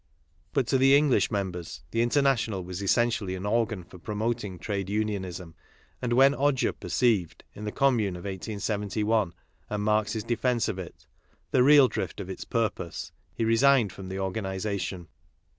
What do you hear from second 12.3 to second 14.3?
its purpose, he resigned from the